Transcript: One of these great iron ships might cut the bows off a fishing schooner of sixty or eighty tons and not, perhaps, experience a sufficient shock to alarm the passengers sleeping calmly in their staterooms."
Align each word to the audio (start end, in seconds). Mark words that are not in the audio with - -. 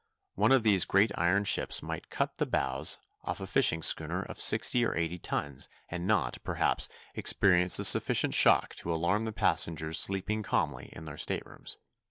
One 0.33 0.51
of 0.51 0.63
these 0.63 0.85
great 0.85 1.11
iron 1.15 1.43
ships 1.43 1.83
might 1.83 2.09
cut 2.09 2.37
the 2.37 2.47
bows 2.47 2.97
off 3.23 3.39
a 3.39 3.45
fishing 3.45 3.83
schooner 3.83 4.23
of 4.23 4.39
sixty 4.41 4.83
or 4.83 4.97
eighty 4.97 5.19
tons 5.19 5.69
and 5.89 6.07
not, 6.07 6.39
perhaps, 6.43 6.89
experience 7.13 7.77
a 7.77 7.85
sufficient 7.85 8.33
shock 8.33 8.73
to 8.77 8.91
alarm 8.91 9.25
the 9.25 9.31
passengers 9.31 9.99
sleeping 9.99 10.41
calmly 10.41 10.89
in 10.93 11.05
their 11.05 11.17
staterooms." 11.19 11.77